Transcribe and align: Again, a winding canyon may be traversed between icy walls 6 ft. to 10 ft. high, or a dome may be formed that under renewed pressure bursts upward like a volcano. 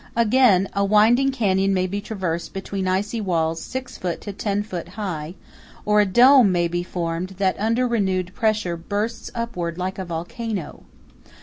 Again, 0.15 0.67
a 0.73 0.83
winding 0.83 1.29
canyon 1.31 1.75
may 1.75 1.85
be 1.85 2.01
traversed 2.01 2.53
between 2.53 2.87
icy 2.87 3.21
walls 3.21 3.61
6 3.61 3.99
ft. 3.99 4.19
to 4.21 4.33
10 4.33 4.63
ft. 4.63 4.87
high, 4.87 5.35
or 5.85 6.01
a 6.01 6.07
dome 6.07 6.51
may 6.51 6.67
be 6.67 6.81
formed 6.81 7.35
that 7.37 7.55
under 7.59 7.87
renewed 7.87 8.33
pressure 8.33 8.75
bursts 8.75 9.29
upward 9.35 9.77
like 9.77 9.99
a 9.99 10.05
volcano. 10.05 10.85